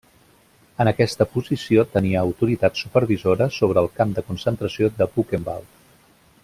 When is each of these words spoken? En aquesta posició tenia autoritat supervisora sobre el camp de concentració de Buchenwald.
En 0.83 0.89
aquesta 0.91 1.27
posició 1.33 1.83
tenia 1.97 2.23
autoritat 2.29 2.81
supervisora 2.85 3.49
sobre 3.59 3.85
el 3.85 3.91
camp 4.01 4.17
de 4.17 4.25
concentració 4.31 4.93
de 5.03 5.09
Buchenwald. 5.17 5.83